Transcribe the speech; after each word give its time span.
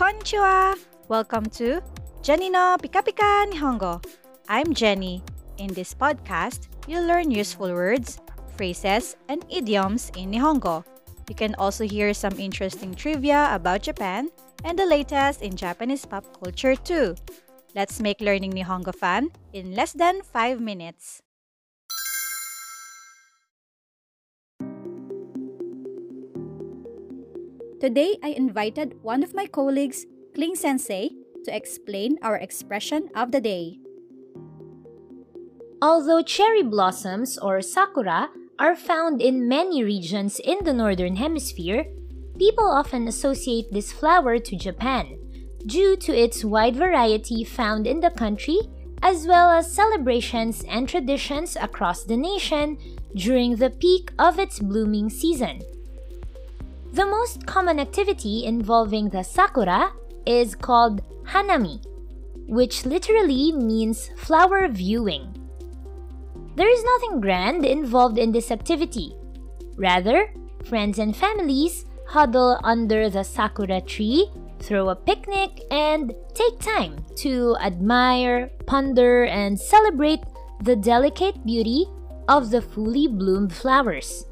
Konnichiwa! 0.00 0.80
Welcome 1.08 1.44
to 1.60 1.84
Jenni 2.24 2.48
no 2.48 2.80
Pika 2.80 3.04
Pika 3.04 3.44
Nihongo. 3.52 4.00
I'm 4.48 4.72
Jenni. 4.72 5.20
In 5.58 5.68
this 5.76 5.92
podcast, 5.92 6.72
you'll 6.88 7.04
learn 7.04 7.30
useful 7.30 7.68
words, 7.68 8.16
phrases, 8.56 9.20
and 9.28 9.44
idioms 9.52 10.10
in 10.16 10.32
Nihongo. 10.32 10.88
You 11.28 11.34
can 11.34 11.54
also 11.60 11.84
hear 11.84 12.14
some 12.14 12.32
interesting 12.40 12.94
trivia 12.94 13.52
about 13.52 13.82
Japan 13.82 14.32
and 14.64 14.78
the 14.78 14.88
latest 14.88 15.42
in 15.42 15.52
Japanese 15.52 16.06
pop 16.06 16.24
culture 16.32 16.74
too. 16.74 17.14
Let's 17.76 18.00
make 18.00 18.24
learning 18.24 18.56
Nihongo 18.56 18.96
fun 18.96 19.28
in 19.52 19.76
less 19.76 19.92
than 19.92 20.22
5 20.22 20.64
minutes. 20.64 21.20
Today, 27.80 28.18
I 28.22 28.36
invited 28.36 28.98
one 29.00 29.22
of 29.22 29.34
my 29.34 29.46
colleagues, 29.46 30.04
Kling 30.34 30.54
Sensei, 30.54 31.12
to 31.46 31.56
explain 31.56 32.18
our 32.20 32.36
expression 32.36 33.08
of 33.16 33.32
the 33.32 33.40
day. 33.40 33.78
Although 35.80 36.20
cherry 36.20 36.62
blossoms 36.62 37.38
or 37.38 37.62
sakura 37.62 38.28
are 38.58 38.76
found 38.76 39.22
in 39.22 39.48
many 39.48 39.82
regions 39.82 40.38
in 40.44 40.58
the 40.62 40.74
northern 40.74 41.16
hemisphere, 41.16 41.86
people 42.38 42.66
often 42.66 43.08
associate 43.08 43.72
this 43.72 43.92
flower 43.92 44.38
to 44.38 44.56
Japan 44.56 45.16
due 45.64 45.96
to 45.96 46.12
its 46.12 46.44
wide 46.44 46.76
variety 46.76 47.44
found 47.44 47.86
in 47.86 48.00
the 48.00 48.10
country 48.10 48.60
as 49.02 49.26
well 49.26 49.48
as 49.48 49.72
celebrations 49.72 50.62
and 50.68 50.86
traditions 50.86 51.56
across 51.56 52.04
the 52.04 52.16
nation 52.18 52.76
during 53.16 53.56
the 53.56 53.70
peak 53.70 54.12
of 54.18 54.38
its 54.38 54.58
blooming 54.58 55.08
season. 55.08 55.62
The 56.92 57.06
most 57.06 57.46
common 57.46 57.78
activity 57.78 58.44
involving 58.44 59.10
the 59.10 59.22
sakura 59.22 59.92
is 60.26 60.56
called 60.56 61.02
hanami, 61.22 61.84
which 62.48 62.84
literally 62.84 63.52
means 63.52 64.10
flower 64.16 64.66
viewing. 64.66 65.30
There 66.56 66.68
is 66.68 66.82
nothing 66.82 67.20
grand 67.20 67.64
involved 67.64 68.18
in 68.18 68.32
this 68.32 68.50
activity. 68.50 69.14
Rather, 69.76 70.34
friends 70.64 70.98
and 70.98 71.16
families 71.16 71.86
huddle 72.08 72.58
under 72.64 73.08
the 73.08 73.22
sakura 73.22 73.80
tree, 73.80 74.28
throw 74.58 74.88
a 74.88 74.96
picnic, 74.96 75.62
and 75.70 76.12
take 76.34 76.58
time 76.58 77.04
to 77.14 77.56
admire, 77.62 78.50
ponder, 78.66 79.26
and 79.26 79.58
celebrate 79.58 80.20
the 80.64 80.74
delicate 80.74 81.46
beauty 81.46 81.86
of 82.28 82.50
the 82.50 82.60
fully 82.60 83.06
bloomed 83.06 83.52
flowers. 83.52 84.26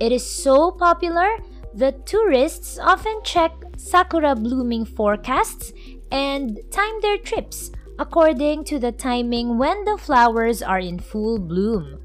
It 0.00 0.12
is 0.12 0.24
so 0.24 0.70
popular 0.70 1.38
that 1.74 2.06
tourists 2.06 2.78
often 2.78 3.20
check 3.24 3.52
sakura 3.76 4.34
blooming 4.34 4.84
forecasts 4.84 5.72
and 6.10 6.58
time 6.70 7.00
their 7.00 7.18
trips 7.18 7.70
according 7.98 8.64
to 8.64 8.78
the 8.78 8.92
timing 8.92 9.58
when 9.58 9.84
the 9.84 9.98
flowers 9.98 10.62
are 10.62 10.78
in 10.78 10.98
full 10.98 11.38
bloom. 11.38 11.98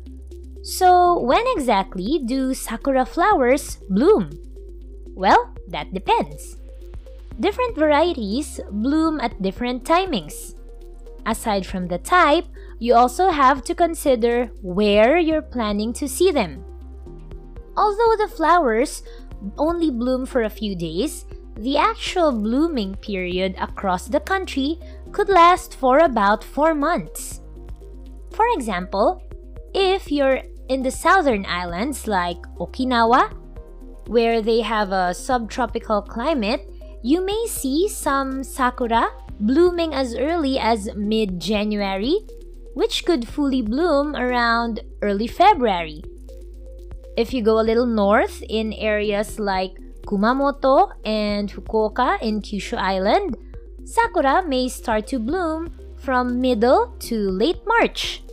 So, 0.63 1.19
when 1.19 1.43
exactly 1.55 2.21
do 2.25 2.53
sakura 2.53 3.05
flowers 3.05 3.77
bloom? 3.89 4.31
Well, 5.13 5.53
that 5.67 5.93
depends. 5.93 6.57
Different 7.39 7.75
varieties 7.75 8.59
bloom 8.71 9.19
at 9.19 9.41
different 9.41 9.83
timings. 9.83 10.55
Aside 11.25 11.65
from 11.65 11.87
the 11.87 11.97
type, 11.97 12.45
you 12.79 12.95
also 12.95 13.29
have 13.29 13.63
to 13.65 13.75
consider 13.75 14.51
where 14.61 15.17
you're 15.17 15.41
planning 15.41 15.93
to 15.93 16.07
see 16.07 16.31
them. 16.31 16.63
Although 17.75 18.15
the 18.17 18.27
flowers 18.27 19.03
only 19.57 19.91
bloom 19.91 20.25
for 20.25 20.43
a 20.43 20.49
few 20.49 20.75
days, 20.75 21.25
the 21.57 21.77
actual 21.77 22.31
blooming 22.31 22.95
period 22.95 23.55
across 23.59 24.07
the 24.07 24.19
country 24.19 24.79
could 25.11 25.29
last 25.29 25.75
for 25.75 25.99
about 25.99 26.43
4 26.43 26.73
months. 26.73 27.41
For 28.31 28.45
example, 28.53 29.21
if 29.73 30.11
you're 30.11 30.41
in 30.69 30.81
the 30.81 30.91
southern 30.91 31.45
islands 31.45 32.07
like 32.07 32.41
Okinawa, 32.57 33.33
where 34.07 34.41
they 34.41 34.61
have 34.61 34.91
a 34.91 35.13
subtropical 35.13 36.01
climate, 36.01 36.67
you 37.03 37.23
may 37.23 37.45
see 37.47 37.87
some 37.87 38.43
sakura 38.43 39.11
blooming 39.39 39.93
as 39.93 40.15
early 40.15 40.57
as 40.57 40.89
mid 40.95 41.39
January, 41.39 42.25
which 42.73 43.05
could 43.05 43.27
fully 43.27 43.61
bloom 43.61 44.15
around 44.15 44.81
early 45.01 45.27
February. 45.27 46.01
If 47.15 47.33
you 47.33 47.43
go 47.43 47.59
a 47.59 47.67
little 47.67 47.85
north 47.85 48.41
in 48.49 48.73
areas 48.73 49.39
like 49.39 49.77
Kumamoto 50.07 50.91
and 51.05 51.51
Fukuoka 51.51 52.19
in 52.21 52.41
Kyushu 52.41 52.77
Island, 52.77 53.37
sakura 53.83 54.43
may 54.47 54.67
start 54.67 55.05
to 55.07 55.19
bloom 55.19 55.69
from 55.97 56.41
middle 56.41 56.95
to 56.99 57.29
late 57.29 57.61
March. 57.67 58.23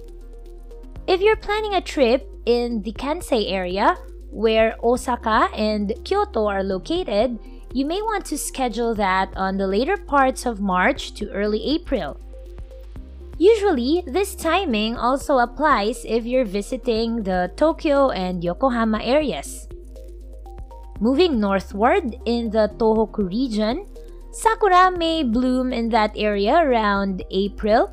If 1.06 1.20
you're 1.20 1.36
planning 1.36 1.74
a 1.74 1.80
trip 1.80 2.26
in 2.46 2.80
the 2.82 2.92
Kansai 2.92 3.52
area, 3.52 3.96
where 4.30 4.76
Osaka 4.82 5.50
and 5.54 5.92
Kyoto 6.04 6.47
are 6.47 6.62
located, 6.62 7.38
you 7.74 7.84
may 7.84 8.00
want 8.00 8.24
to 8.26 8.38
schedule 8.38 8.94
that 8.94 9.30
on 9.36 9.58
the 9.58 9.66
later 9.66 9.97
parts 9.97 10.47
of 10.47 10.60
March 10.60 11.12
to 11.14 11.30
early 11.30 11.62
April. 11.64 12.18
Usually, 13.41 14.05
this 14.05 14.34
timing 14.34 14.97
also 15.01 15.39
applies 15.39 16.05
if 16.05 16.27
you're 16.27 16.45
visiting 16.45 17.23
the 17.23 17.51
Tokyo 17.56 18.11
and 18.11 18.45
Yokohama 18.45 19.01
areas. 19.03 19.67
Moving 21.01 21.41
northward 21.41 22.21
in 22.27 22.51
the 22.51 22.69
Tohoku 22.77 23.25
region, 23.25 23.87
sakura 24.31 24.91
may 24.93 25.25
bloom 25.25 25.73
in 25.73 25.89
that 25.89 26.12
area 26.17 26.61
around 26.61 27.25
April, 27.31 27.89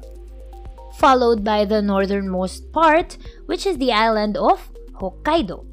followed 0.99 1.45
by 1.45 1.63
the 1.63 1.81
northernmost 1.81 2.69
part, 2.73 3.17
which 3.45 3.65
is 3.65 3.77
the 3.77 3.93
island 3.93 4.35
of 4.35 4.69
Hokkaido. 4.99 5.63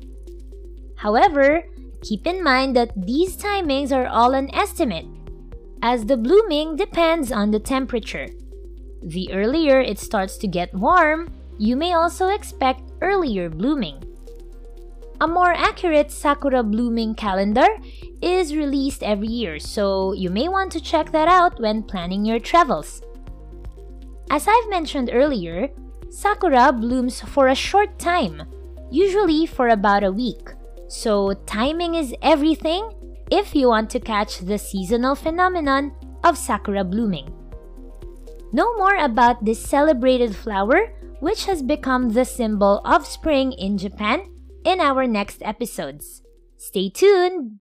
However, 0.95 1.65
keep 2.01 2.29
in 2.29 2.45
mind 2.45 2.77
that 2.77 2.95
these 2.95 3.37
timings 3.37 3.91
are 3.91 4.07
all 4.07 4.35
an 4.35 4.55
estimate, 4.55 5.11
as 5.83 6.07
the 6.07 6.17
blooming 6.17 6.77
depends 6.77 7.33
on 7.33 7.51
the 7.51 7.59
temperature. 7.59 8.29
The 9.05 9.31
earlier 9.33 9.81
it 9.81 9.99
starts 9.99 10.39
to 10.39 10.49
get 10.49 10.73
warm, 10.73 11.31
you 11.59 11.77
may 11.77 11.93
also 11.93 12.29
expect 12.29 12.91
earlier 13.03 13.51
blooming. 13.51 14.03
A 15.21 15.29
more 15.29 15.53
accurate 15.53 16.11
sakura 16.11 16.63
blooming 16.63 17.15
calendar 17.15 17.69
is 18.23 18.57
released 18.57 19.03
every 19.03 19.29
year, 19.29 19.59
so 19.59 20.15
you 20.15 20.31
may 20.31 20.49
want 20.49 20.73
to 20.73 20.81
check 20.81 21.13
that 21.13 21.29
out 21.29 21.61
when 21.61 21.83
planning 21.83 22.25
your 22.25 22.41
travels. 22.41 23.03
As 24.31 24.49
I've 24.49 24.71
mentioned 24.71 25.11
earlier, 25.13 25.69
sakura 26.09 26.73
blooms 26.73 27.21
for 27.21 27.49
a 27.49 27.55
short 27.55 27.99
time, 27.99 28.43
usually 28.91 29.45
for 29.45 29.69
about 29.69 30.03
a 30.03 30.13
week, 30.13 30.49
so 30.89 31.35
timing 31.45 31.95
is 31.95 32.15
everything 32.23 32.91
if 33.31 33.55
you 33.55 33.69
want 33.69 33.91
to 33.91 34.01
catch 34.01 34.39
the 34.39 34.59
seasonal 34.59 35.15
phenomenon 35.15 35.93
of 36.25 36.39
sakura 36.39 36.85
blooming. 36.85 37.44
Know 38.55 38.71
more 38.79 38.95
about 39.03 39.43
this 39.43 39.59
celebrated 39.59 40.31
flower, 40.31 40.95
which 41.19 41.51
has 41.51 41.59
become 41.59 42.15
the 42.15 42.23
symbol 42.23 42.79
of 42.87 43.03
spring 43.03 43.51
in 43.51 43.75
Japan, 43.75 44.31
in 44.63 44.79
our 44.79 45.11
next 45.11 45.43
episodes. 45.43 46.23
Stay 46.55 46.87
tuned! 46.87 47.59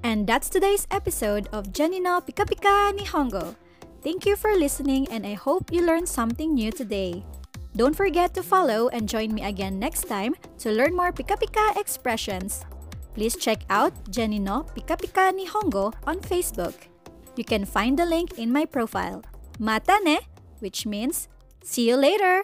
And 0.00 0.24
that's 0.24 0.48
today's 0.48 0.88
episode 0.88 1.52
of 1.52 1.68
Jenni 1.68 2.00
no 2.00 2.24
Pika 2.24 2.48
Pika 2.48 2.96
Nihongo. 2.96 3.52
Thank 4.00 4.24
you 4.24 4.40
for 4.40 4.56
listening 4.56 5.04
and 5.12 5.28
I 5.28 5.36
hope 5.36 5.68
you 5.68 5.84
learned 5.84 6.08
something 6.08 6.56
new 6.56 6.72
today. 6.72 7.28
Don't 7.76 7.92
forget 7.92 8.32
to 8.32 8.42
follow 8.42 8.88
and 8.88 9.04
join 9.04 9.36
me 9.36 9.44
again 9.44 9.76
next 9.76 10.08
time 10.08 10.32
to 10.64 10.72
learn 10.72 10.96
more 10.96 11.12
Pika 11.12 11.36
Pika 11.36 11.76
expressions. 11.76 12.64
Please 13.14 13.36
check 13.36 13.66
out 13.68 13.92
Jenny 14.10 14.38
no 14.38 14.66
Pika 14.74 14.96
Pika 14.96 15.32
Nihongo 15.34 15.92
on 16.06 16.20
Facebook. 16.20 16.74
You 17.36 17.44
can 17.44 17.64
find 17.64 17.98
the 17.98 18.06
link 18.06 18.38
in 18.38 18.52
my 18.52 18.64
profile. 18.64 19.22
Mata 19.58 19.98
ne, 20.04 20.18
which 20.60 20.86
means 20.86 21.28
see 21.62 21.88
you 21.88 21.96
later. 21.96 22.38